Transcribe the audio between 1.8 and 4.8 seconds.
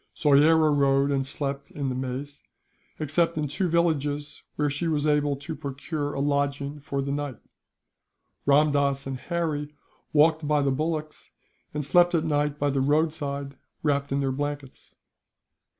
the maize, except in two villages, where